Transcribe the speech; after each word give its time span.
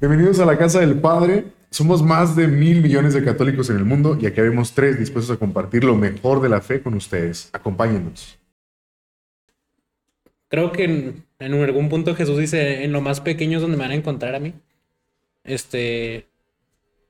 Bienvenidos 0.00 0.40
a 0.40 0.44
la 0.44 0.58
casa 0.58 0.80
del 0.80 1.00
Padre. 1.00 1.44
Somos 1.70 2.02
más 2.02 2.34
de 2.34 2.48
mil 2.48 2.82
millones 2.82 3.14
de 3.14 3.24
católicos 3.24 3.70
en 3.70 3.76
el 3.76 3.84
mundo 3.84 4.18
y 4.20 4.26
aquí 4.26 4.40
vemos 4.40 4.72
tres 4.72 4.98
dispuestos 4.98 5.36
a 5.36 5.38
compartir 5.38 5.84
lo 5.84 5.94
mejor 5.94 6.42
de 6.42 6.48
la 6.48 6.60
fe 6.60 6.82
con 6.82 6.94
ustedes. 6.94 7.48
Acompáñenos. 7.52 8.36
Creo 10.48 10.72
que 10.72 10.84
en, 11.38 11.54
algún 11.62 11.88
punto 11.88 12.16
Jesús 12.16 12.38
dice, 12.38 12.82
en 12.82 12.92
lo 12.92 13.00
más 13.00 13.20
pequeño 13.20 13.58
es 13.58 13.62
donde 13.62 13.76
me 13.76 13.84
van 13.84 13.92
a 13.92 13.94
encontrar 13.94 14.34
a 14.34 14.40
mí. 14.40 14.52
Este, 15.44 16.26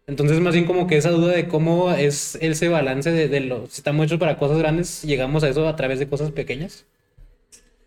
entonces, 0.07 0.39
más 0.41 0.53
bien 0.53 0.67
como 0.67 0.87
que 0.87 0.99
esa 0.99 1.11
duda 1.11 1.33
de 1.33 1.49
cómo 1.49 1.91
es 1.91 2.37
ese 2.43 2.69
balance 2.69 3.11
de, 3.11 3.29
de 3.29 3.41
lo, 3.41 3.67
si 3.67 3.79
estamos 3.81 4.07
hechos 4.07 4.19
para 4.19 4.37
cosas 4.37 4.59
grandes, 4.59 5.03
llegamos 5.03 5.43
a 5.43 5.49
eso 5.49 5.67
a 5.67 5.77
través 5.77 5.99
de 5.99 6.09
cosas 6.09 6.33
pequeñas. 6.33 6.85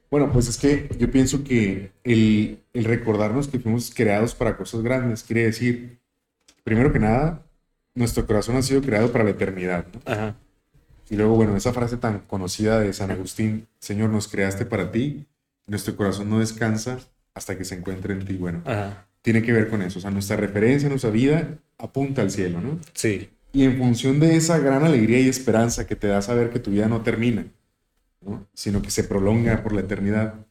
Bueno, 0.09 0.31
pues 0.31 0.47
es 0.47 0.57
que 0.57 0.89
yo 0.97 1.11
pienso 1.11 1.43
que 1.43 1.91
el, 2.03 2.59
el 2.73 2.83
recordarnos 2.85 3.47
que 3.47 3.59
fuimos 3.59 3.93
creados 3.93 4.33
para 4.35 4.55
cosas 4.55 4.81
grandes 4.81 5.23
quiere 5.23 5.43
decir, 5.43 5.99
primero 6.63 6.93
que 6.93 6.99
nada, 6.99 7.43
nuestro 7.93 8.25
corazón 8.25 8.55
ha 8.55 8.61
sido 8.61 8.81
creado 8.81 9.11
para 9.11 9.23
la 9.23 9.31
eternidad. 9.31 9.85
¿no? 9.93 10.01
Ajá. 10.05 10.35
Y 11.09 11.15
luego, 11.15 11.35
bueno, 11.35 11.55
esa 11.55 11.73
frase 11.73 11.97
tan 11.97 12.19
conocida 12.19 12.79
de 12.79 12.93
San 12.93 13.11
Agustín, 13.11 13.67
Señor, 13.79 14.09
nos 14.09 14.27
creaste 14.27 14.65
para 14.65 14.91
ti, 14.91 15.25
nuestro 15.65 15.95
corazón 15.95 16.29
no 16.29 16.39
descansa 16.39 16.99
hasta 17.33 17.57
que 17.57 17.65
se 17.65 17.75
encuentre 17.75 18.13
en 18.13 18.25
ti. 18.25 18.35
Bueno, 18.35 18.61
Ajá. 18.65 19.07
tiene 19.21 19.41
que 19.41 19.53
ver 19.53 19.69
con 19.69 19.81
eso. 19.81 19.99
O 19.99 20.01
sea, 20.01 20.11
nuestra 20.11 20.35
referencia, 20.37 20.89
nuestra 20.89 21.09
vida 21.09 21.57
apunta 21.77 22.21
al 22.21 22.31
cielo, 22.31 22.61
¿no? 22.61 22.79
Sí. 22.93 23.29
Y 23.53 23.63
en 23.63 23.77
función 23.77 24.19
de 24.19 24.35
esa 24.35 24.59
gran 24.59 24.83
alegría 24.83 25.19
y 25.19 25.29
esperanza 25.29 25.87
que 25.87 25.95
te 25.95 26.07
da 26.07 26.21
saber 26.21 26.49
que 26.49 26.59
tu 26.59 26.71
vida 26.71 26.87
no 26.87 27.01
termina, 27.01 27.45
¿no? 28.21 28.47
sino 28.53 28.81
que 28.81 28.91
se 28.91 29.03
prolonga 29.03 29.63
por 29.63 29.73
la 29.73 29.81
eternidad, 29.81 30.45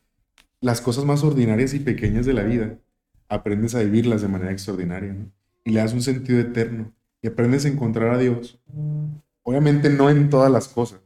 las 0.61 0.80
cosas 0.80 1.05
más 1.05 1.23
ordinarias 1.23 1.75
y 1.75 1.80
pequeñas 1.80 2.27
de 2.27 2.33
la 2.33 2.42
vida, 2.42 2.79
aprendes 3.29 3.75
a 3.75 3.80
vivirlas 3.80 4.23
de 4.23 4.29
manera 4.29 4.52
extraordinaria. 4.52 5.16
Y 5.65 5.70
le 5.70 5.80
das 5.80 5.92
un 5.92 6.02
sentido 6.02 6.39
eterno 6.41 6.92
y 7.23 7.29
aprendes 7.29 7.65
a 7.65 7.69
encontrar 7.69 8.14
a 8.14 8.19
Dios. 8.19 8.61
Obviamente 9.42 9.91
no 9.91 10.11
en 10.11 10.31
todas 10.31 10.50
las 10.50 10.69
cosas, 10.69 11.00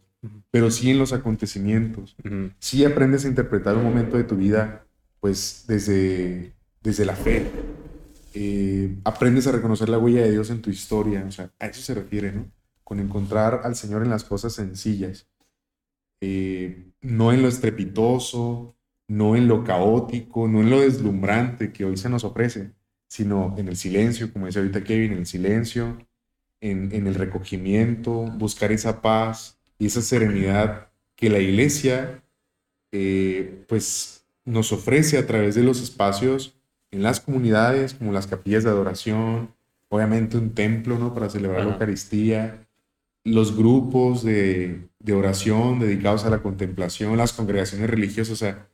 pero 0.51 0.71
sí 0.71 0.91
en 0.91 0.99
los 0.99 1.13
acontecimientos. 1.13 2.17
Sí 2.59 2.85
aprendes 2.85 3.25
a 3.25 3.29
interpretar 3.29 3.77
un 3.77 3.85
momento 3.85 4.17
de 4.17 4.25
tu 4.25 4.37
vida, 4.37 4.85
pues 5.21 5.65
desde, 5.67 6.53
desde 6.83 7.05
la 7.05 7.17
fe. 7.17 7.51
Eh, 8.35 8.97
aprendes 9.05 9.47
a 9.47 9.53
reconocer 9.53 9.89
la 9.89 9.99
huella 9.99 10.23
de 10.23 10.31
Dios 10.31 10.51
en 10.51 10.63
tu 10.63 10.71
historia, 10.71 11.25
o 11.27 11.33
sea, 11.33 11.51
a 11.59 11.67
eso 11.67 11.83
se 11.83 11.95
refiere, 11.95 12.33
¿no? 12.33 12.51
Con 12.85 13.01
encontrar 13.01 13.63
al 13.65 13.75
Señor 13.75 14.03
en 14.03 14.11
las 14.11 14.25
cosas 14.25 14.53
sencillas, 14.53 15.27
Eh, 16.21 16.93
no 17.01 17.33
en 17.33 17.43
lo 17.43 17.49
estrepitoso, 17.49 18.77
no 19.09 19.37
en 19.37 19.49
lo 19.49 19.65
caótico, 19.65 20.49
no 20.49 20.61
en 20.61 20.71
lo 20.71 20.81
deslumbrante 20.81 21.73
que 21.73 21.85
hoy 21.85 21.97
se 21.97 22.09
nos 22.11 22.25
ofrece, 22.25 22.73
sino 23.09 23.55
en 23.59 23.69
el 23.69 23.77
silencio, 23.77 24.33
como 24.33 24.47
dice 24.47 24.61
ahorita 24.61 24.85
Kevin, 24.85 25.13
en 25.13 25.19
el 25.19 25.27
silencio, 25.27 25.99
en, 26.61 26.93
en 26.95 27.07
el 27.07 27.15
recogimiento, 27.15 28.13
buscar 28.39 28.71
esa 28.73 29.01
paz 29.03 29.59
y 29.79 29.87
esa 29.87 30.03
serenidad 30.03 30.91
que 31.17 31.31
la 31.31 31.39
iglesia 31.39 32.23
eh, 32.93 33.65
pues 33.69 34.27
nos 34.45 34.73
ofrece 34.73 35.19
a 35.19 35.27
través 35.27 35.55
de 35.55 35.63
los 35.63 35.83
espacios 35.83 36.57
en 36.91 37.03
las 37.03 37.21
comunidades, 37.21 37.95
como 37.95 38.13
las 38.13 38.27
capillas 38.27 38.65
de 38.65 38.71
adoración, 38.71 39.55
obviamente 39.89 40.37
un 40.37 40.55
templo, 40.55 40.99
¿no? 40.99 41.15
Para 41.15 41.29
celebrar 41.29 41.65
la. 41.65 41.73
Eucaristía, 41.73 42.67
los 43.25 43.57
grupos 43.57 44.23
de, 44.23 44.89
de 44.99 45.13
oración 45.13 45.79
dedicados 45.79 46.25
a 46.25 46.31
la 46.31 46.43
contemplación, 46.43 47.17
las 47.17 47.33
congregaciones 47.33 47.91
religiosas, 47.91 48.33
o 48.33 48.37
sea, 48.37 48.69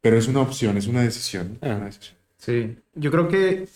pero 0.00 0.16
es 0.18 0.28
una 0.28 0.40
opción, 0.40 0.76
es 0.76 0.86
una 0.86 1.02
decisión. 1.02 1.58
¿no? 1.60 1.68
Ajá. 1.68 1.76
Una 1.76 1.86
decisión. 1.86 2.16
Sí, 2.38 2.76
yo 2.94 3.10
creo 3.12 3.28
que, 3.28 3.68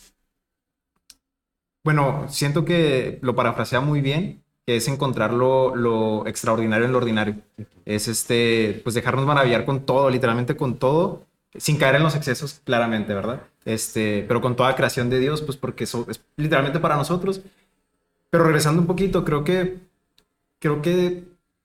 bueno, 1.85 2.27
siento 2.29 2.65
que 2.65 3.19
lo 3.23 3.37
parafrasea 3.37 3.81
muy 3.81 4.01
bien, 4.01 4.43
que 4.67 4.77
es 4.77 4.89
encontrar 4.89 5.33
lo, 5.33 5.77
lo 5.77 6.27
extraordinario 6.27 6.87
en 6.87 6.93
lo 6.93 6.99
ordinario. 6.99 7.37
Es 7.85 8.09
este, 8.09 8.81
pues 8.83 8.97
dejarnos 8.97 9.25
maravillar 9.25 9.65
con 9.65 9.87
todo, 9.87 10.11
literalmente 10.11 10.57
con 10.57 10.79
todo, 10.79 11.25
sin 11.57 11.77
caer 11.77 11.95
en 11.95 12.03
los 12.03 12.17
excesos, 12.17 12.61
claramente, 12.65 13.15
¿verdad? 13.15 13.43
Este, 13.65 14.25
pero 14.27 14.41
con 14.41 14.57
toda 14.57 14.75
creación 14.75 15.09
de 15.11 15.21
Dios, 15.21 15.43
pues 15.43 15.57
porque 15.57 15.85
eso 15.85 16.05
es 16.09 16.21
literalmente 16.37 16.81
para 16.81 16.97
nosotros. 16.97 17.43
Pero 18.31 18.45
regresando 18.45 18.81
un 18.81 18.89
poquito, 18.89 19.25
creo 19.25 19.45
que, 19.45 19.77
creo 20.59 20.83
que 20.83 21.25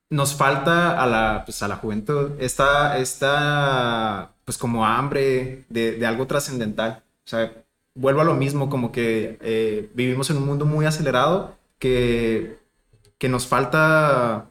nos 0.10 0.36
falta 0.36 1.02
a 1.02 1.08
la, 1.08 1.44
pues 1.46 1.62
a 1.64 1.68
la 1.68 1.78
juventud 1.78 2.32
esta, 2.40 2.98
esta, 2.98 4.34
pues 4.46 4.58
como 4.58 4.86
hambre 4.86 5.66
de, 5.70 5.94
de 5.94 6.06
algo 6.06 6.28
trascendental. 6.28 7.04
O 7.26 7.30
sea, 7.30 7.54
vuelvo 7.96 8.22
a 8.22 8.26
lo 8.26 8.34
mismo, 8.36 8.70
como 8.70 8.92
que 8.92 9.38
eh, 9.42 9.90
vivimos 9.94 10.30
en 10.30 10.38
un 10.38 10.46
mundo 10.46 10.66
muy 10.66 10.86
acelerado 10.86 11.58
que, 11.80 12.58
que 13.18 13.30
nos 13.30 13.48
falta 13.48 14.50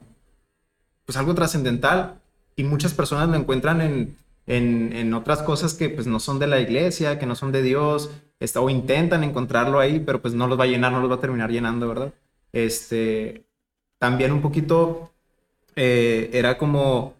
pues 1.05 1.17
algo 1.17 1.35
trascendental 1.35 2.21
y 2.55 2.63
muchas 2.63 2.93
personas 2.93 3.29
lo 3.29 3.35
encuentran 3.35 3.81
en, 3.81 4.17
en, 4.47 4.93
en 4.93 5.13
otras 5.13 5.41
cosas 5.41 5.73
que 5.73 5.89
pues 5.89 6.07
no 6.07 6.19
son 6.19 6.39
de 6.39 6.47
la 6.47 6.59
iglesia, 6.59 7.19
que 7.19 7.25
no 7.25 7.35
son 7.35 7.51
de 7.51 7.61
Dios, 7.61 8.11
esta- 8.39 8.61
o 8.61 8.69
intentan 8.69 9.23
encontrarlo 9.23 9.79
ahí, 9.79 9.99
pero 9.99 10.21
pues 10.21 10.33
no 10.33 10.47
los 10.47 10.59
va 10.59 10.65
a 10.65 10.67
llenar, 10.67 10.91
no 10.91 11.01
los 11.01 11.09
va 11.11 11.15
a 11.15 11.19
terminar 11.19 11.49
llenando, 11.51 11.87
¿verdad? 11.87 12.13
Este, 12.53 13.45
también 14.01 14.31
un 14.31 14.41
poquito 14.41 15.11
eh, 15.75 16.31
era 16.33 16.57
como, 16.57 17.13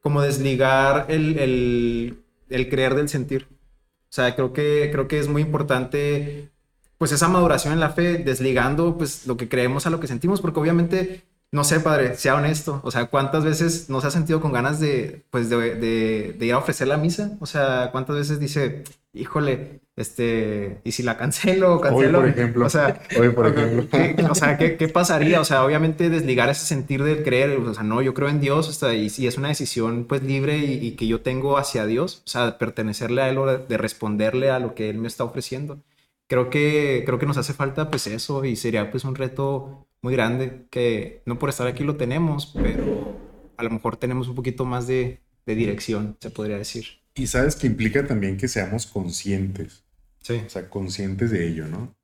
como 0.00 0.22
desligar 0.22 1.06
el, 1.08 1.36
el, 1.36 2.22
el 2.48 2.68
creer 2.68 2.94
del 2.94 3.08
sentir. 3.08 3.48
O 3.50 4.12
sea, 4.12 4.36
creo 4.36 4.52
que, 4.52 4.88
creo 4.92 5.08
que 5.08 5.18
es 5.18 5.26
muy 5.26 5.42
importante 5.42 6.50
pues 6.96 7.10
esa 7.10 7.26
maduración 7.26 7.72
en 7.72 7.80
la 7.80 7.90
fe, 7.90 8.18
desligando 8.18 8.96
pues 8.96 9.26
lo 9.26 9.36
que 9.36 9.48
creemos 9.48 9.84
a 9.84 9.90
lo 9.90 9.98
que 9.98 10.06
sentimos, 10.06 10.40
porque 10.40 10.60
obviamente, 10.60 11.24
no 11.52 11.64
sé, 11.64 11.80
padre, 11.80 12.14
sea 12.16 12.36
honesto, 12.36 12.80
o 12.84 12.90
sea, 12.90 13.06
¿cuántas 13.06 13.44
veces 13.44 13.88
no 13.88 14.00
se 14.00 14.08
ha 14.08 14.10
sentido 14.10 14.40
con 14.40 14.52
ganas 14.52 14.80
de, 14.80 15.24
pues, 15.30 15.48
de, 15.50 15.74
de, 15.76 16.34
de 16.38 16.46
ir 16.46 16.52
a 16.52 16.58
ofrecer 16.58 16.88
la 16.88 16.98
misa? 16.98 17.36
O 17.40 17.46
sea, 17.46 17.88
¿cuántas 17.92 18.16
veces 18.16 18.38
dice, 18.40 18.84
híjole, 19.14 19.80
este, 19.96 20.80
y 20.84 20.92
si 20.92 21.02
la 21.02 21.16
cancelo, 21.16 21.80
Hoy, 21.88 22.10
cancelo? 22.10 22.18
por 22.18 22.28
ejemplo. 22.28 22.66
O 22.66 22.70
sea, 22.70 23.00
Hoy, 23.18 23.30
por 23.30 23.46
ejemplo. 23.48 23.88
¿qué- 23.90 24.16
o 24.30 24.34
sea, 24.34 24.58
¿qué, 24.58 24.76
qué 24.76 24.88
pasaría? 24.88 25.40
O 25.40 25.44
sea, 25.44 25.64
obviamente 25.64 26.10
desligar 26.10 26.48
ese 26.50 26.66
sentir 26.66 27.02
del 27.02 27.22
creer, 27.24 27.58
o 27.58 27.74
sea, 27.74 27.82
no, 27.82 28.02
yo 28.02 28.14
creo 28.14 28.28
en 28.28 28.40
Dios, 28.40 28.68
o 28.68 28.72
sea, 28.72 28.94
y 28.94 29.08
si 29.10 29.26
es 29.26 29.38
una 29.38 29.48
decisión 29.48 30.04
pues 30.06 30.22
libre 30.22 30.58
y, 30.58 30.74
y 30.86 30.96
que 30.96 31.06
yo 31.06 31.22
tengo 31.22 31.56
hacia 31.58 31.86
Dios, 31.86 32.22
o 32.26 32.28
sea, 32.28 32.46
de 32.46 32.52
pertenecerle 32.52 33.22
a 33.22 33.28
Él 33.30 33.38
o 33.38 33.46
de, 33.46 33.58
de 33.58 33.78
responderle 33.78 34.50
a 34.50 34.58
lo 34.58 34.74
que 34.74 34.90
Él 34.90 34.98
me 34.98 35.08
está 35.08 35.24
ofreciendo. 35.24 35.82
Creo 36.28 36.50
que, 36.50 37.02
creo 37.06 37.18
que 37.18 37.26
nos 37.26 37.38
hace 37.38 37.54
falta 37.54 37.90
pues 37.90 38.06
eso 38.06 38.44
y 38.44 38.54
sería 38.56 38.90
pues 38.90 39.04
un 39.04 39.14
reto 39.14 39.87
muy 40.02 40.12
grande 40.14 40.66
que 40.70 41.22
no 41.26 41.38
por 41.38 41.50
estar 41.50 41.66
aquí 41.66 41.84
lo 41.84 41.96
tenemos, 41.96 42.46
pero 42.54 43.16
a 43.56 43.62
lo 43.64 43.70
mejor 43.70 43.96
tenemos 43.96 44.28
un 44.28 44.34
poquito 44.34 44.64
más 44.64 44.86
de, 44.86 45.20
de 45.46 45.54
dirección, 45.54 46.16
se 46.20 46.30
podría 46.30 46.58
decir. 46.58 46.86
Y 47.14 47.26
sabes 47.26 47.56
que 47.56 47.66
implica 47.66 48.06
también 48.06 48.36
que 48.36 48.48
seamos 48.48 48.86
conscientes, 48.86 49.84
Sí. 50.20 50.42
o 50.46 50.48
sea, 50.50 50.68
conscientes 50.70 51.30
de 51.30 51.46
ello, 51.48 51.66
¿no? 51.66 51.96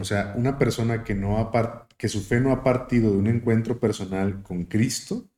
O 0.00 0.04
sea, 0.04 0.34
una 0.36 0.58
persona 0.58 1.02
que, 1.04 1.14
no 1.14 1.38
ha 1.38 1.88
que 1.96 2.08
su 2.08 2.20
fe 2.22 2.40
no 2.40 2.52
ha 2.52 2.62
partido 2.62 3.10
de 3.12 3.16
un 3.18 3.26
encuentro 3.28 3.80
personal 3.80 4.42
con 4.42 4.64
Cristo, 4.66 5.28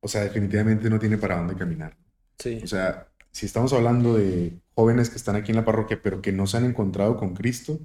o 0.00 0.08
sea, 0.08 0.22
definitivamente 0.22 0.88
no 0.90 0.98
tiene 0.98 1.18
para 1.18 1.36
dónde 1.38 1.56
caminar. 1.56 1.96
Sí. 2.38 2.60
O 2.62 2.66
sea, 2.66 3.08
si 3.32 3.46
estamos 3.46 3.72
hablando 3.72 4.16
de 4.16 4.60
jóvenes 4.74 5.10
que 5.10 5.16
están 5.16 5.36
aquí 5.36 5.52
en 5.52 5.56
la 5.56 5.64
parroquia, 5.64 6.00
pero 6.02 6.22
que 6.22 6.32
no 6.32 6.46
se 6.46 6.56
han 6.58 6.64
encontrado 6.64 7.16
con 7.16 7.34
Cristo, 7.34 7.80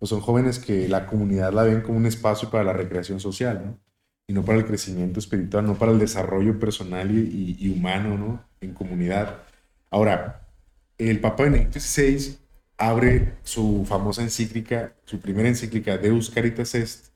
pues 0.00 0.08
son 0.08 0.22
jóvenes 0.22 0.58
que 0.58 0.88
la 0.88 1.06
comunidad 1.06 1.52
la 1.52 1.62
ven 1.62 1.82
como 1.82 1.98
un 1.98 2.06
espacio 2.06 2.50
para 2.50 2.64
la 2.64 2.72
recreación 2.72 3.20
social, 3.20 3.62
¿no? 3.64 3.78
Y 4.26 4.32
no 4.32 4.42
para 4.42 4.56
el 4.56 4.64
crecimiento 4.64 5.20
espiritual, 5.20 5.66
no 5.66 5.74
para 5.74 5.92
el 5.92 5.98
desarrollo 5.98 6.58
personal 6.58 7.10
y, 7.10 7.68
humano, 7.68 8.16
¿no? 8.16 8.44
En 8.62 8.72
comunidad. 8.72 9.42
Ahora, 9.90 10.48
el 10.96 11.20
Papa 11.20 11.42
Benedicto 11.44 11.78
XVI 11.78 12.38
abre 12.78 13.34
su 13.42 13.84
famosa 13.86 14.22
encíclica, 14.22 14.94
su 15.04 15.20
primera 15.20 15.48
encíclica, 15.50 15.98
Deus 15.98 16.30
Caritas 16.30 16.74
Est. 16.74 17.08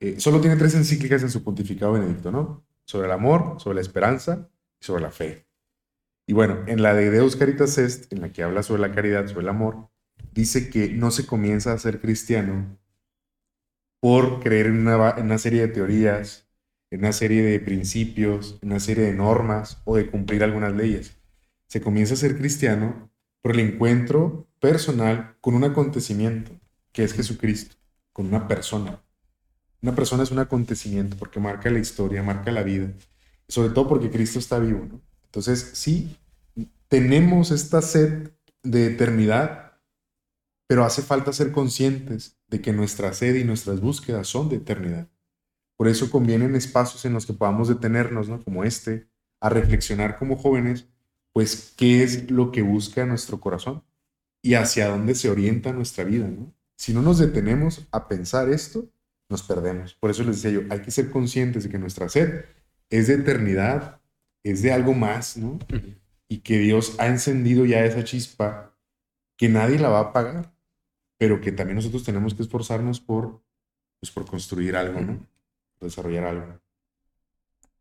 Eh, 0.00 0.18
solo 0.20 0.40
tiene 0.40 0.56
tres 0.56 0.74
encíclicas 0.74 1.22
en 1.22 1.30
su 1.30 1.44
pontificado 1.44 1.92
Benedicto, 1.92 2.30
¿no? 2.30 2.64
Sobre 2.86 3.08
el 3.08 3.12
amor, 3.12 3.56
sobre 3.58 3.74
la 3.74 3.82
esperanza 3.82 4.48
y 4.80 4.86
sobre 4.86 5.02
la 5.02 5.10
fe. 5.10 5.46
Y 6.26 6.32
bueno, 6.32 6.60
en 6.66 6.80
la 6.80 6.94
de 6.94 7.10
Deus 7.10 7.36
Caritas 7.36 7.76
Est, 7.76 8.10
en 8.10 8.22
la 8.22 8.32
que 8.32 8.42
habla 8.42 8.62
sobre 8.62 8.80
la 8.80 8.92
caridad, 8.92 9.26
sobre 9.26 9.42
el 9.42 9.50
amor, 9.50 9.89
dice 10.32 10.70
que 10.70 10.88
no 10.88 11.10
se 11.10 11.26
comienza 11.26 11.72
a 11.72 11.78
ser 11.78 12.00
cristiano 12.00 12.78
por 14.00 14.40
creer 14.40 14.66
en 14.66 14.86
una, 14.86 15.10
en 15.10 15.24
una 15.26 15.38
serie 15.38 15.62
de 15.62 15.68
teorías, 15.68 16.48
en 16.90 17.00
una 17.00 17.12
serie 17.12 17.42
de 17.42 17.60
principios, 17.60 18.58
en 18.62 18.70
una 18.70 18.80
serie 18.80 19.04
de 19.04 19.14
normas 19.14 19.80
o 19.84 19.96
de 19.96 20.10
cumplir 20.10 20.42
algunas 20.42 20.74
leyes. 20.74 21.16
Se 21.66 21.80
comienza 21.80 22.14
a 22.14 22.16
ser 22.16 22.36
cristiano 22.36 23.10
por 23.42 23.52
el 23.52 23.60
encuentro 23.60 24.48
personal 24.58 25.36
con 25.40 25.54
un 25.54 25.64
acontecimiento, 25.64 26.52
que 26.92 27.04
es 27.04 27.12
Jesucristo, 27.12 27.76
con 28.12 28.26
una 28.26 28.48
persona. 28.48 29.00
Una 29.82 29.94
persona 29.94 30.22
es 30.22 30.30
un 30.30 30.40
acontecimiento 30.40 31.16
porque 31.16 31.40
marca 31.40 31.70
la 31.70 31.78
historia, 31.78 32.22
marca 32.22 32.50
la 32.50 32.62
vida, 32.62 32.92
sobre 33.48 33.70
todo 33.70 33.88
porque 33.88 34.10
Cristo 34.10 34.38
está 34.38 34.58
vivo, 34.58 34.86
¿no? 34.86 35.00
Entonces, 35.24 35.70
sí, 35.74 36.16
tenemos 36.88 37.50
esta 37.50 37.80
sed 37.80 38.30
de 38.62 38.86
eternidad, 38.86 39.69
pero 40.70 40.84
hace 40.84 41.02
falta 41.02 41.32
ser 41.32 41.50
conscientes 41.50 42.38
de 42.46 42.60
que 42.60 42.72
nuestra 42.72 43.12
sed 43.12 43.34
y 43.34 43.42
nuestras 43.42 43.80
búsquedas 43.80 44.28
son 44.28 44.48
de 44.48 44.54
eternidad. 44.54 45.08
Por 45.76 45.88
eso 45.88 46.12
convienen 46.12 46.54
espacios 46.54 47.04
en 47.04 47.12
los 47.12 47.26
que 47.26 47.32
podamos 47.32 47.66
detenernos, 47.66 48.28
¿no? 48.28 48.40
Como 48.44 48.62
este, 48.62 49.08
a 49.40 49.48
reflexionar 49.48 50.16
como 50.16 50.36
jóvenes, 50.36 50.86
pues, 51.32 51.74
qué 51.76 52.04
es 52.04 52.30
lo 52.30 52.52
que 52.52 52.62
busca 52.62 53.04
nuestro 53.04 53.40
corazón 53.40 53.82
y 54.42 54.54
hacia 54.54 54.86
dónde 54.86 55.16
se 55.16 55.28
orienta 55.28 55.72
nuestra 55.72 56.04
vida, 56.04 56.28
¿no? 56.28 56.54
Si 56.76 56.94
no 56.94 57.02
nos 57.02 57.18
detenemos 57.18 57.88
a 57.90 58.06
pensar 58.06 58.48
esto, 58.48 58.88
nos 59.28 59.42
perdemos. 59.42 59.94
Por 59.94 60.12
eso 60.12 60.22
les 60.22 60.40
decía 60.40 60.60
yo, 60.60 60.68
hay 60.72 60.82
que 60.82 60.92
ser 60.92 61.10
conscientes 61.10 61.64
de 61.64 61.70
que 61.70 61.80
nuestra 61.80 62.08
sed 62.08 62.44
es 62.90 63.08
de 63.08 63.14
eternidad, 63.14 64.00
es 64.44 64.62
de 64.62 64.70
algo 64.70 64.94
más, 64.94 65.36
¿no? 65.36 65.58
Y 66.28 66.42
que 66.42 66.58
Dios 66.58 66.94
ha 67.00 67.08
encendido 67.08 67.66
ya 67.66 67.84
esa 67.84 68.04
chispa 68.04 68.78
que 69.36 69.48
nadie 69.48 69.80
la 69.80 69.88
va 69.88 69.98
a 69.98 70.02
apagar, 70.02 70.59
pero 71.20 71.38
que 71.38 71.52
también 71.52 71.76
nosotros 71.76 72.02
tenemos 72.02 72.32
que 72.32 72.42
esforzarnos 72.42 72.98
por, 72.98 73.42
pues, 74.00 74.10
por 74.10 74.24
construir 74.24 74.74
algo, 74.74 75.02
¿no? 75.02 75.18
Desarrollar 75.78 76.24
algo. 76.24 76.46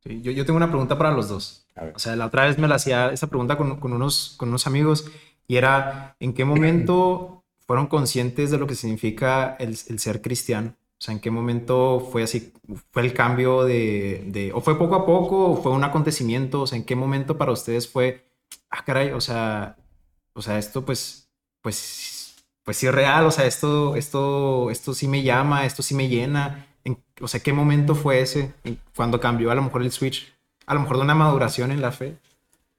yo, 0.03 0.31
yo, 0.33 0.45
tengo 0.45 0.57
una 0.57 0.68
pregunta 0.68 0.97
para 0.97 1.13
los 1.13 1.30
dos. 1.30 1.65
O 1.95 2.00
sea, 2.00 2.18
la 2.18 2.25
otra 2.25 2.47
vez 2.47 2.57
me 2.57 2.68
la 2.68 2.75
hacía 2.75 3.13
esa 3.13 3.27
pregunta 3.27 3.57
con, 3.57 3.80
con, 3.80 3.94
unos, 3.94 4.36
con 4.36 4.50
unos 4.50 4.68
amigos 4.68 5.09
y 5.47 5.56
era, 5.56 6.18
¿en 6.19 6.33
qué 6.33 6.44
momento 6.44 7.45
fueron 7.65 7.88
conscientes 7.88 8.51
de 8.51 8.57
lo 8.57 8.68
que 8.68 8.75
significa 8.75 9.56
el, 9.57 9.69
el 9.69 10.00
ser 10.00 10.21
cristiano? 10.21 10.75
O 11.00 11.01
sea, 11.01 11.13
¿en 11.13 11.21
qué 11.21 11.31
momento 11.31 12.09
fue 12.12 12.24
así? 12.24 12.51
¿Fue 12.92 13.03
el 13.03 13.13
cambio 13.13 13.63
de, 13.63 14.25
de, 14.27 14.51
o 14.51 14.59
fue 14.59 14.77
poco 14.77 14.95
a 14.95 15.06
poco, 15.06 15.51
o 15.51 15.63
fue 15.63 15.71
un 15.71 15.85
acontecimiento? 15.85 16.63
O 16.63 16.68
sea, 16.68 16.77
¿en 16.77 16.83
qué 16.83 16.97
momento 16.97 17.38
para 17.38 17.53
ustedes 17.53 17.88
fue, 17.88 18.25
ah, 18.69 18.83
caray, 18.83 19.12
o 19.13 19.21
sea, 19.21 19.77
o 20.33 20.42
sea, 20.42 20.59
esto 20.59 20.83
pues, 20.83 21.31
pues, 21.62 22.19
pues 22.63 22.77
sí 22.77 22.88
es 22.88 22.94
real, 22.94 23.25
o 23.25 23.31
sea, 23.31 23.45
esto, 23.45 23.95
esto, 23.95 24.69
esto 24.69 24.94
sí 24.94 25.07
me 25.07 25.23
llama, 25.23 25.65
esto 25.65 25.81
sí 25.81 25.95
me 25.95 26.07
llena. 26.07 26.67
o 27.21 27.27
sea, 27.27 27.39
¿qué 27.39 27.53
momento 27.53 27.95
fue 27.95 28.21
ese 28.21 28.53
cuando 28.95 29.19
cambió 29.19 29.51
a 29.51 29.56
lo 29.56 29.63
mejor 29.63 29.81
el 29.81 29.91
switch? 29.91 30.33
A 30.65 30.73
lo 30.73 30.81
mejor 30.81 30.97
de 30.97 31.03
una 31.03 31.15
maduración 31.15 31.71
en 31.71 31.81
la 31.81 31.91
fe. 31.91 32.15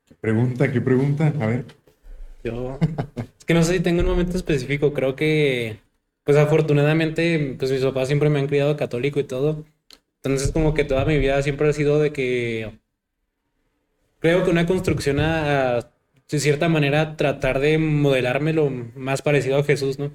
¿Qué 0.07 0.15
pregunta? 0.15 0.71
¿Qué 0.71 0.81
pregunta? 0.81 1.33
A 1.41 1.47
ver. 1.47 1.65
Yo, 2.45 2.79
es 3.39 3.45
que 3.45 3.55
no 3.55 3.63
sé 3.63 3.75
si 3.75 3.81
tengo 3.81 4.01
un 4.01 4.09
momento 4.09 4.37
específico, 4.37 4.93
creo 4.93 5.17
que 5.17 5.79
pues 6.25 6.37
afortunadamente, 6.37 7.57
pues 7.59 7.71
mis 7.71 7.83
papás 7.83 8.07
siempre 8.07 8.31
me 8.31 8.39
han 8.39 8.47
criado 8.47 8.77
católico 8.77 9.19
y 9.21 9.25
todo. 9.25 9.65
Entonces 10.23 10.53
como 10.53 10.75
que 10.75 10.85
toda 10.85 11.05
mi 11.05 11.19
vida 11.19 11.43
siempre 11.43 11.69
ha 11.69 11.73
sido 11.73 11.99
de 11.99 12.13
que 12.13 12.79
creo 14.21 14.45
que 14.45 14.51
una 14.51 14.67
construcción 14.67 15.19
a, 15.21 15.91
de 16.31 16.41
cierta 16.41 16.69
manera 16.69 17.17
tratar 17.17 17.61
de 17.61 17.79
modelarme 17.79 18.53
lo 18.53 18.71
más 18.71 19.23
parecido 19.23 19.59
a 19.59 19.65
Jesús, 19.65 19.99
¿no? 19.99 20.13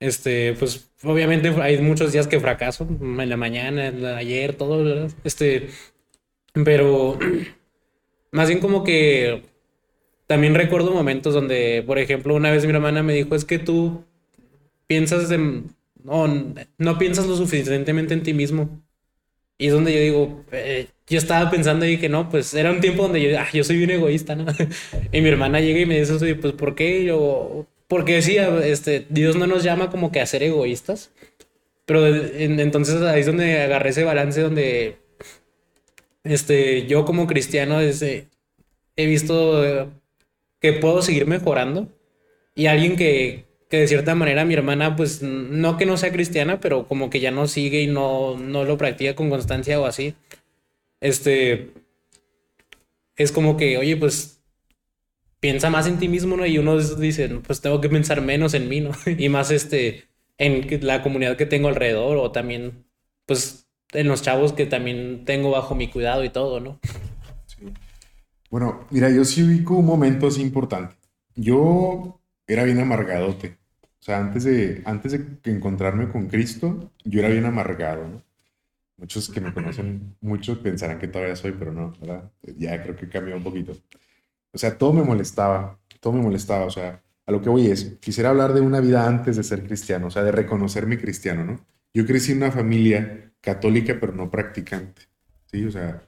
Este, 0.00 0.54
pues 0.54 0.90
obviamente 1.04 1.48
hay 1.60 1.78
muchos 1.80 2.12
días 2.12 2.26
que 2.26 2.40
fracaso, 2.40 2.88
en 2.88 3.28
la 3.28 3.36
mañana, 3.36 3.92
ayer, 4.16 4.54
todo, 4.54 4.84
¿verdad? 4.84 5.10
Este, 5.24 5.68
pero 6.64 7.18
más 8.32 8.48
bien 8.48 8.60
como 8.60 8.84
que 8.84 9.42
también 10.26 10.54
recuerdo 10.54 10.92
momentos 10.92 11.34
donde, 11.34 11.84
por 11.86 11.98
ejemplo, 11.98 12.34
una 12.34 12.50
vez 12.50 12.64
mi 12.66 12.72
hermana 12.72 13.02
me 13.02 13.12
dijo, 13.14 13.34
es 13.34 13.44
que 13.44 13.58
tú 13.58 14.04
piensas 14.86 15.30
en, 15.30 15.74
no, 16.02 16.54
no 16.78 16.98
piensas 16.98 17.26
lo 17.26 17.36
suficientemente 17.36 18.14
en 18.14 18.22
ti 18.22 18.34
mismo. 18.34 18.82
Y 19.62 19.68
es 19.68 19.72
donde 19.74 19.94
yo 19.94 20.00
digo, 20.00 20.44
eh, 20.50 20.88
yo 21.06 21.18
estaba 21.18 21.48
pensando 21.48 21.86
y 21.86 21.96
que 21.96 22.08
no, 22.08 22.28
pues 22.28 22.52
era 22.52 22.72
un 22.72 22.80
tiempo 22.80 23.04
donde 23.04 23.22
yo, 23.22 23.38
ah, 23.38 23.46
yo 23.52 23.62
soy 23.62 23.84
un 23.84 23.90
egoísta, 23.90 24.34
¿no? 24.34 24.46
y 25.12 25.20
mi 25.20 25.28
hermana 25.28 25.60
llega 25.60 25.78
y 25.78 25.86
me 25.86 26.00
dice 26.00 26.16
eso, 26.16 26.26
y 26.26 26.34
pues 26.34 26.52
¿por 26.54 26.74
qué? 26.74 27.04
Yo, 27.04 27.64
porque 27.86 28.14
decía, 28.14 28.48
este, 28.66 29.06
Dios 29.08 29.36
no 29.36 29.46
nos 29.46 29.62
llama 29.62 29.88
como 29.88 30.10
que 30.10 30.20
a 30.20 30.26
ser 30.26 30.42
egoístas. 30.42 31.12
Pero 31.86 32.04
entonces 32.08 33.02
ahí 33.02 33.20
es 33.20 33.26
donde 33.26 33.62
agarré 33.62 33.90
ese 33.90 34.02
balance 34.02 34.40
donde, 34.40 34.96
este, 36.24 36.88
yo 36.88 37.04
como 37.04 37.28
cristiano 37.28 37.78
desde, 37.78 38.26
he 38.96 39.06
visto 39.06 39.92
que 40.58 40.72
puedo 40.72 41.02
seguir 41.02 41.28
mejorando. 41.28 41.86
Y 42.56 42.66
alguien 42.66 42.96
que, 42.96 43.44
que 43.72 43.78
de 43.78 43.88
cierta 43.88 44.14
manera 44.14 44.44
mi 44.44 44.52
hermana, 44.52 44.96
pues 44.96 45.22
no 45.22 45.78
que 45.78 45.86
no 45.86 45.96
sea 45.96 46.12
cristiana, 46.12 46.60
pero 46.60 46.86
como 46.86 47.08
que 47.08 47.20
ya 47.20 47.30
no 47.30 47.48
sigue 47.48 47.80
y 47.80 47.86
no, 47.86 48.36
no 48.36 48.64
lo 48.64 48.76
practica 48.76 49.14
con 49.14 49.30
constancia 49.30 49.80
o 49.80 49.86
así. 49.86 50.14
Este, 51.00 51.70
es 53.16 53.32
como 53.32 53.56
que, 53.56 53.78
oye, 53.78 53.96
pues 53.96 54.42
piensa 55.40 55.70
más 55.70 55.86
en 55.86 55.98
ti 55.98 56.08
mismo, 56.08 56.36
¿no? 56.36 56.44
Y 56.44 56.58
uno 56.58 56.78
dice, 56.78 57.26
pues 57.46 57.62
tengo 57.62 57.80
que 57.80 57.88
pensar 57.88 58.20
menos 58.20 58.52
en 58.52 58.68
mí, 58.68 58.82
¿no? 58.82 58.90
y 59.06 59.30
más 59.30 59.50
este, 59.50 60.04
en 60.36 60.86
la 60.86 61.02
comunidad 61.02 61.38
que 61.38 61.46
tengo 61.46 61.68
alrededor 61.68 62.18
o 62.18 62.30
también, 62.30 62.84
pues, 63.24 63.70
en 63.94 64.06
los 64.06 64.20
chavos 64.20 64.52
que 64.52 64.66
también 64.66 65.24
tengo 65.24 65.50
bajo 65.50 65.74
mi 65.74 65.88
cuidado 65.88 66.24
y 66.24 66.28
todo, 66.28 66.60
¿no? 66.60 66.78
Sí. 67.46 67.72
Bueno, 68.50 68.86
mira, 68.90 69.08
yo 69.08 69.24
sí 69.24 69.42
ubico 69.42 69.76
un 69.76 69.86
momento 69.86 70.26
así 70.26 70.42
importante. 70.42 70.94
Yo 71.36 72.20
era 72.46 72.64
bien 72.64 72.78
amargadote. 72.78 73.61
O 74.02 74.04
sea, 74.04 74.18
antes 74.18 74.42
de, 74.42 74.82
antes 74.84 75.12
de 75.12 75.52
encontrarme 75.52 76.08
con 76.08 76.26
Cristo, 76.26 76.90
yo 77.04 77.20
era 77.20 77.28
bien 77.28 77.44
amargado, 77.44 78.08
¿no? 78.08 78.22
Muchos 78.96 79.30
que 79.30 79.40
me 79.40 79.54
conocen, 79.54 80.16
muchos 80.20 80.58
pensarán 80.58 80.98
que 80.98 81.06
todavía 81.06 81.36
soy, 81.36 81.52
pero 81.52 81.72
no, 81.72 81.92
¿verdad? 82.00 82.28
Ya 82.58 82.82
creo 82.82 82.96
que 82.96 83.08
cambió 83.08 83.36
un 83.36 83.44
poquito. 83.44 83.76
O 84.50 84.58
sea, 84.58 84.76
todo 84.76 84.92
me 84.92 85.04
molestaba, 85.04 85.78
todo 86.00 86.14
me 86.14 86.20
molestaba. 86.20 86.64
O 86.64 86.70
sea, 86.70 87.00
a 87.26 87.30
lo 87.30 87.40
que 87.42 87.48
voy 87.48 87.68
es, 87.68 87.96
quisiera 88.00 88.30
hablar 88.30 88.54
de 88.54 88.60
una 88.60 88.80
vida 88.80 89.06
antes 89.06 89.36
de 89.36 89.44
ser 89.44 89.62
cristiano, 89.64 90.08
o 90.08 90.10
sea, 90.10 90.24
de 90.24 90.32
reconocerme 90.32 90.98
cristiano, 90.98 91.44
¿no? 91.44 91.64
Yo 91.94 92.04
crecí 92.04 92.32
en 92.32 92.38
una 92.38 92.50
familia 92.50 93.32
católica, 93.40 93.98
pero 94.00 94.12
no 94.14 94.32
practicante, 94.32 95.02
¿sí? 95.46 95.64
O 95.64 95.70
sea, 95.70 96.02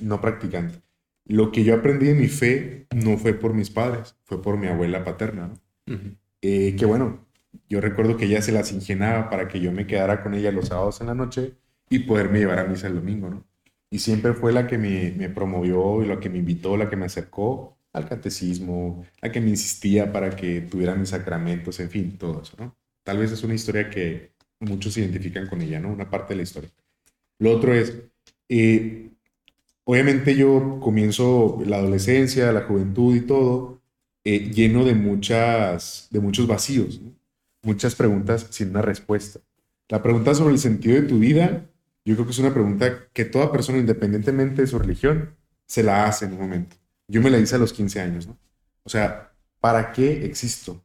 no 0.00 0.20
practicante. 0.20 0.82
Lo 1.24 1.52
que 1.52 1.64
yo 1.64 1.74
aprendí 1.74 2.10
en 2.10 2.20
mi 2.20 2.28
fe 2.28 2.86
no 2.94 3.16
fue 3.16 3.32
por 3.32 3.54
mis 3.54 3.70
padres, 3.70 4.14
fue 4.24 4.42
por 4.42 4.58
mi 4.58 4.66
abuela 4.66 5.04
paterna, 5.04 5.48
¿no? 5.86 5.98
eh, 6.42 6.76
que 6.76 6.84
bueno, 6.84 7.29
yo 7.68 7.80
recuerdo 7.80 8.16
que 8.16 8.26
ella 8.26 8.42
se 8.42 8.52
las 8.52 8.72
ingenaba 8.72 9.30
para 9.30 9.48
que 9.48 9.60
yo 9.60 9.72
me 9.72 9.86
quedara 9.86 10.22
con 10.22 10.34
ella 10.34 10.52
los 10.52 10.68
sábados 10.68 11.00
en 11.00 11.08
la 11.08 11.14
noche 11.14 11.54
y 11.88 12.00
poderme 12.00 12.38
llevar 12.40 12.60
a 12.60 12.64
misa 12.64 12.86
el 12.86 12.94
domingo, 12.96 13.30
¿no? 13.30 13.44
Y 13.90 13.98
siempre 13.98 14.34
fue 14.34 14.52
la 14.52 14.66
que 14.66 14.78
me, 14.78 15.12
me 15.16 15.28
promovió 15.28 16.02
y 16.02 16.06
la 16.06 16.20
que 16.20 16.30
me 16.30 16.38
invitó, 16.38 16.76
la 16.76 16.88
que 16.88 16.96
me 16.96 17.06
acercó 17.06 17.76
al 17.92 18.08
catecismo, 18.08 19.04
la 19.20 19.32
que 19.32 19.40
me 19.40 19.50
insistía 19.50 20.12
para 20.12 20.30
que 20.36 20.60
tuviera 20.60 20.94
mis 20.94 21.08
sacramentos, 21.10 21.80
en 21.80 21.90
fin, 21.90 22.16
todo 22.18 22.42
eso, 22.42 22.54
¿no? 22.58 22.76
Tal 23.02 23.18
vez 23.18 23.32
es 23.32 23.42
una 23.42 23.54
historia 23.54 23.90
que 23.90 24.32
muchos 24.60 24.94
se 24.94 25.00
identifican 25.00 25.48
con 25.48 25.60
ella, 25.60 25.80
¿no? 25.80 25.92
Una 25.92 26.08
parte 26.08 26.34
de 26.34 26.36
la 26.36 26.42
historia. 26.42 26.70
Lo 27.38 27.52
otro 27.52 27.74
es, 27.74 27.94
eh, 28.48 29.10
obviamente 29.84 30.36
yo 30.36 30.78
comienzo 30.80 31.60
la 31.66 31.78
adolescencia, 31.78 32.52
la 32.52 32.62
juventud 32.62 33.16
y 33.16 33.22
todo, 33.22 33.80
eh, 34.24 34.50
lleno 34.50 34.84
de, 34.84 34.94
muchas, 34.94 36.08
de 36.10 36.20
muchos 36.20 36.46
vacíos, 36.46 37.00
¿no? 37.00 37.19
Muchas 37.62 37.94
preguntas 37.94 38.46
sin 38.50 38.70
una 38.70 38.82
respuesta. 38.82 39.40
La 39.88 40.02
pregunta 40.02 40.34
sobre 40.34 40.54
el 40.54 40.60
sentido 40.60 41.00
de 41.00 41.08
tu 41.08 41.18
vida, 41.18 41.66
yo 42.04 42.14
creo 42.14 42.26
que 42.26 42.32
es 42.32 42.38
una 42.38 42.54
pregunta 42.54 43.08
que 43.12 43.24
toda 43.24 43.52
persona, 43.52 43.78
independientemente 43.78 44.62
de 44.62 44.68
su 44.68 44.78
religión, 44.78 45.36
se 45.66 45.82
la 45.82 46.06
hace 46.06 46.26
en 46.26 46.32
un 46.32 46.40
momento. 46.40 46.76
Yo 47.08 47.20
me 47.20 47.30
la 47.30 47.38
hice 47.38 47.56
a 47.56 47.58
los 47.58 47.72
15 47.72 48.00
años, 48.00 48.26
¿no? 48.26 48.38
O 48.84 48.88
sea, 48.88 49.32
¿para 49.60 49.92
qué 49.92 50.24
existo? 50.24 50.84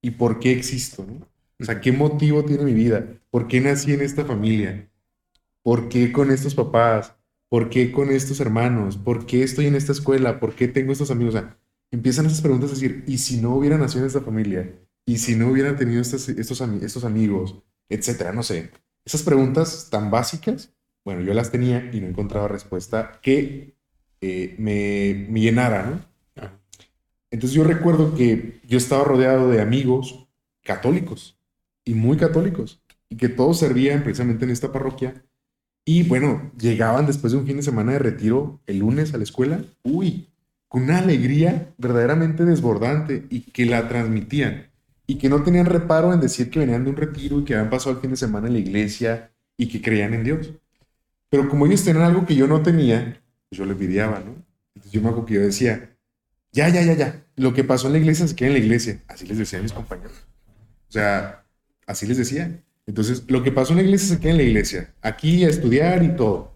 ¿Y 0.00 0.12
por 0.12 0.38
qué 0.38 0.52
existo? 0.52 1.04
¿no? 1.06 1.26
O 1.60 1.64
sea, 1.64 1.80
¿qué 1.80 1.92
motivo 1.92 2.44
tiene 2.44 2.64
mi 2.64 2.72
vida? 2.72 3.06
¿Por 3.30 3.48
qué 3.48 3.60
nací 3.60 3.92
en 3.92 4.00
esta 4.00 4.24
familia? 4.24 4.88
¿Por 5.62 5.88
qué 5.88 6.12
con 6.12 6.30
estos 6.30 6.54
papás? 6.54 7.14
¿Por 7.48 7.70
qué 7.70 7.90
con 7.90 8.10
estos 8.10 8.40
hermanos? 8.40 8.96
¿Por 8.96 9.26
qué 9.26 9.42
estoy 9.42 9.66
en 9.66 9.74
esta 9.74 9.92
escuela? 9.92 10.38
¿Por 10.38 10.54
qué 10.54 10.68
tengo 10.68 10.92
estos 10.92 11.10
amigos? 11.10 11.34
O 11.34 11.38
sea, 11.38 11.58
empiezan 11.90 12.26
esas 12.26 12.42
preguntas 12.42 12.70
a 12.70 12.74
decir, 12.74 13.04
¿y 13.06 13.18
si 13.18 13.40
no 13.40 13.54
hubiera 13.56 13.78
nacido 13.78 14.02
en 14.02 14.06
esta 14.06 14.20
familia? 14.20 14.72
Y 15.08 15.16
si 15.16 15.36
no 15.36 15.48
hubieran 15.48 15.78
tenido 15.78 16.02
estos, 16.02 16.28
estos, 16.28 16.60
estos 16.60 17.02
amigos, 17.02 17.62
etcétera, 17.88 18.34
no 18.34 18.42
sé. 18.42 18.72
Esas 19.06 19.22
preguntas 19.22 19.88
tan 19.90 20.10
básicas, 20.10 20.74
bueno, 21.02 21.22
yo 21.22 21.32
las 21.32 21.50
tenía 21.50 21.88
y 21.94 22.00
no 22.02 22.08
encontraba 22.08 22.46
respuesta 22.46 23.18
que 23.22 23.74
eh, 24.20 24.54
me, 24.58 25.26
me, 25.30 25.40
llenara, 25.40 25.86
¿no? 25.86 26.50
Entonces 27.30 27.56
yo 27.56 27.64
recuerdo 27.64 28.14
que 28.14 28.60
yo 28.66 28.76
estaba 28.76 29.02
rodeado 29.02 29.48
de 29.48 29.62
amigos 29.62 30.28
católicos 30.62 31.40
y 31.86 31.94
muy 31.94 32.18
católicos 32.18 32.82
y 33.08 33.16
que 33.16 33.30
todos 33.30 33.58
servían 33.58 34.02
precisamente 34.02 34.44
en 34.44 34.50
esta 34.50 34.72
parroquia 34.72 35.24
y 35.86 36.02
bueno, 36.02 36.52
llegaban 36.58 37.06
después 37.06 37.32
de 37.32 37.38
un 37.38 37.46
fin 37.46 37.56
de 37.56 37.62
semana 37.62 37.92
de 37.92 37.98
retiro 37.98 38.60
el 38.66 38.80
lunes 38.80 39.14
a 39.14 39.16
la 39.16 39.24
escuela, 39.24 39.64
uy, 39.84 40.28
con 40.68 40.82
una 40.82 40.98
alegría 40.98 41.72
verdaderamente 41.78 42.44
desbordante 42.44 43.24
y 43.30 43.40
que 43.40 43.64
la 43.64 43.88
transmitían 43.88 44.68
y 45.10 45.16
que 45.16 45.30
no 45.30 45.42
tenían 45.42 45.64
reparo 45.64 46.12
en 46.12 46.20
decir 46.20 46.50
que 46.50 46.58
venían 46.58 46.84
de 46.84 46.90
un 46.90 46.96
retiro 46.96 47.40
y 47.40 47.44
que 47.44 47.54
habían 47.54 47.70
pasado 47.70 47.96
el 47.96 48.00
fin 48.02 48.10
de 48.10 48.16
semana 48.16 48.46
en 48.46 48.52
la 48.52 48.58
iglesia 48.58 49.32
y 49.56 49.66
que 49.66 49.80
creían 49.80 50.12
en 50.12 50.22
Dios. 50.22 50.52
Pero 51.30 51.48
como 51.48 51.66
ellos 51.66 51.82
tenían 51.82 52.04
algo 52.04 52.26
que 52.26 52.36
yo 52.36 52.46
no 52.46 52.62
tenía, 52.62 53.18
pues 53.48 53.58
yo 53.58 53.64
les 53.64 53.72
envidiaba, 53.72 54.20
¿no? 54.20 54.36
Entonces 54.74 54.92
yo 54.92 55.00
me 55.00 55.08
acuerdo 55.08 55.24
que 55.24 55.34
yo 55.34 55.40
decía, 55.40 55.96
ya, 56.52 56.68
ya, 56.68 56.82
ya, 56.82 56.92
ya, 56.92 57.24
lo 57.36 57.54
que 57.54 57.64
pasó 57.64 57.86
en 57.86 57.94
la 57.94 57.98
iglesia 58.00 58.28
se 58.28 58.36
queda 58.36 58.48
en 58.48 58.54
la 58.54 58.60
iglesia. 58.60 59.02
Así 59.08 59.26
les 59.26 59.38
decía 59.38 59.58
a 59.58 59.62
mis 59.62 59.72
compañeros. 59.72 60.26
O 60.88 60.92
sea, 60.92 61.42
así 61.86 62.06
les 62.06 62.18
decía. 62.18 62.62
Entonces, 62.86 63.24
lo 63.28 63.42
que 63.42 63.50
pasó 63.50 63.72
en 63.72 63.78
la 63.78 63.84
iglesia 63.84 64.14
se 64.14 64.20
queda 64.20 64.32
en 64.32 64.36
la 64.36 64.42
iglesia. 64.42 64.94
Aquí 65.00 65.42
a 65.44 65.48
estudiar 65.48 66.02
y 66.02 66.16
todo. 66.16 66.54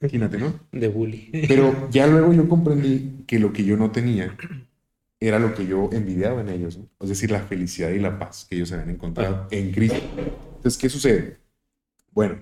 Imagínate, 0.00 0.38
¿no? 0.38 0.54
De 0.70 0.86
bully. 0.86 1.30
Pero 1.48 1.90
ya 1.90 2.06
luego 2.06 2.32
yo 2.32 2.48
comprendí 2.48 3.24
que 3.26 3.40
lo 3.40 3.52
que 3.52 3.64
yo 3.64 3.76
no 3.76 3.90
tenía 3.90 4.36
era 5.20 5.38
lo 5.38 5.54
que 5.54 5.66
yo 5.66 5.90
envidiaba 5.92 6.40
en 6.40 6.48
ellos, 6.48 6.78
¿no? 6.78 6.88
es 7.00 7.10
decir, 7.10 7.30
la 7.30 7.40
felicidad 7.40 7.90
y 7.90 7.98
la 7.98 8.18
paz 8.18 8.46
que 8.48 8.56
ellos 8.56 8.72
habían 8.72 8.90
encontrado 8.90 9.46
en 9.50 9.70
Cristo. 9.70 10.00
Entonces, 10.56 10.80
¿qué 10.80 10.88
sucede? 10.88 11.36
Bueno, 12.10 12.38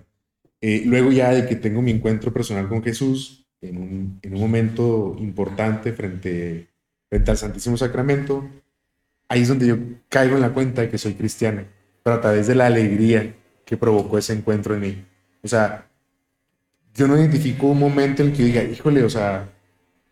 eh, 0.60 0.82
luego 0.86 1.10
ya 1.10 1.30
de 1.30 1.46
que 1.46 1.56
tengo 1.56 1.82
mi 1.82 1.90
encuentro 1.90 2.32
personal 2.32 2.68
con 2.68 2.82
Jesús, 2.82 3.46
en 3.60 3.78
un, 3.78 4.18
en 4.22 4.34
un 4.34 4.40
momento 4.40 5.16
importante 5.18 5.92
frente, 5.92 6.68
frente 7.08 7.30
al 7.30 7.36
Santísimo 7.36 7.76
Sacramento, 7.76 8.48
ahí 9.28 9.42
es 9.42 9.48
donde 9.48 9.66
yo 9.66 9.76
caigo 10.08 10.36
en 10.36 10.42
la 10.42 10.54
cuenta 10.54 10.82
de 10.82 10.88
que 10.88 10.98
soy 10.98 11.14
cristiano, 11.14 11.64
pero 12.02 12.16
a 12.16 12.20
través 12.20 12.46
de 12.46 12.54
la 12.54 12.66
alegría 12.66 13.34
que 13.64 13.76
provocó 13.76 14.18
ese 14.18 14.32
encuentro 14.32 14.74
en 14.74 14.80
mí. 14.80 15.04
O 15.42 15.48
sea, 15.48 15.88
yo 16.94 17.06
no 17.06 17.16
identifico 17.16 17.66
un 17.66 17.78
momento 17.78 18.22
en 18.22 18.30
el 18.30 18.36
que 18.36 18.44
diga, 18.44 18.62
híjole, 18.62 19.04
o 19.04 19.10
sea, 19.10 19.50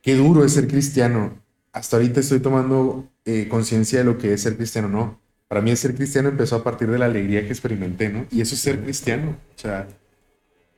qué 0.03 0.15
duro 0.15 0.45
es 0.45 0.53
ser 0.53 0.69
cristiano. 0.69 1.41
Hasta 1.77 1.99
ahorita 1.99 2.21
estoy 2.21 2.41
tomando 2.41 3.07
eh, 3.27 3.49
conciencia 3.49 3.99
de 3.99 4.07
lo 4.07 4.17
que 4.17 4.33
es 4.33 4.41
ser 4.41 4.57
cristiano, 4.57 4.89
no. 4.89 5.21
Para 5.47 5.61
mí 5.61 5.77
ser 5.77 5.95
cristiano 5.95 6.31
empezó 6.31 6.57
a 6.57 6.65
partir 6.65 6.89
de 6.89 6.99
la 6.99 7.05
alegría 7.05 7.43
que 7.43 7.49
experimenté, 7.49 8.09
¿no? 8.09 8.27
Y 8.31 8.41
eso 8.41 8.55
es 8.55 8.63
ser 8.63 8.83
cristiano. 8.83 9.37
O 9.55 9.59
sea, 9.59 9.87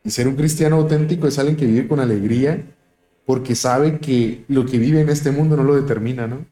y 0.02 0.10
ser 0.10 0.26
un 0.26 0.34
cristiano 0.34 0.74
auténtico 0.74 1.28
es 1.28 1.38
alguien 1.38 1.56
que 1.56 1.66
vive 1.66 1.86
con 1.86 2.00
alegría 2.00 2.64
porque 3.24 3.54
sabe 3.54 4.00
que 4.00 4.44
lo 4.48 4.66
que 4.66 4.78
vive 4.78 5.00
en 5.00 5.08
este 5.08 5.30
mundo 5.30 5.56
no 5.56 5.62
lo 5.62 5.76
determina, 5.76 6.26
¿no? 6.26 6.44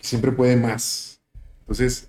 Siempre 0.00 0.32
puede 0.32 0.56
más. 0.56 1.20
Entonces, 1.60 2.08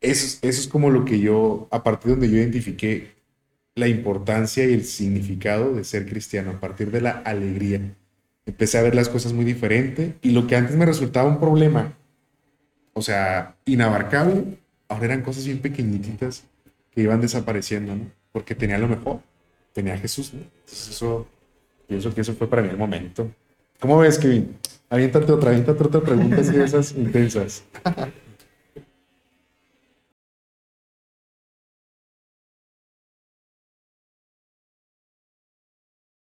eso, 0.00 0.38
eso 0.40 0.60
es 0.62 0.66
como 0.66 0.88
lo 0.88 1.04
que 1.04 1.20
yo, 1.20 1.68
a 1.72 1.82
partir 1.82 2.06
de 2.06 2.12
donde 2.12 2.30
yo 2.30 2.38
identifiqué 2.38 3.16
la 3.74 3.86
importancia 3.86 4.64
y 4.64 4.72
el 4.72 4.86
significado 4.86 5.74
de 5.74 5.84
ser 5.84 6.06
cristiano, 6.06 6.52
a 6.52 6.60
partir 6.60 6.90
de 6.90 7.02
la 7.02 7.10
alegría. 7.10 7.94
Empecé 8.46 8.78
a 8.78 8.82
ver 8.82 8.94
las 8.94 9.08
cosas 9.08 9.32
muy 9.32 9.44
diferente 9.44 10.16
y 10.22 10.30
lo 10.30 10.46
que 10.46 10.56
antes 10.56 10.76
me 10.76 10.86
resultaba 10.86 11.28
un 11.28 11.40
problema, 11.40 11.92
o 12.92 13.02
sea, 13.02 13.56
inabarcable, 13.64 14.58
ahora 14.88 15.04
eran 15.04 15.22
cosas 15.22 15.44
bien 15.44 15.58
pequeñitas 15.58 16.44
que 16.92 17.02
iban 17.02 17.20
desapareciendo, 17.20 17.94
¿no? 17.94 18.10
Porque 18.32 18.54
tenía 18.54 18.78
lo 18.78 18.88
mejor, 18.88 19.20
tenía 19.72 19.94
a 19.94 19.98
Jesús, 19.98 20.32
¿no? 20.32 20.40
Entonces 20.40 20.90
eso, 20.90 21.26
pienso 21.86 22.14
que 22.14 22.20
eso 22.20 22.34
fue 22.34 22.48
para 22.48 22.62
mí 22.62 22.68
el 22.68 22.78
momento. 22.78 23.30
¿Cómo 23.80 23.98
ves, 23.98 24.18
Kevin? 24.18 24.56
Aviéntate 24.88 25.30
otra, 25.32 25.50
aviéntate 25.50 25.82
otra 25.82 26.00
pregunta 26.00 26.36
de 26.36 26.64
esas 26.64 26.92
intensas. 26.92 27.64